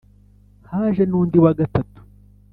[0.69, 1.99] Haje n undi wa gatatu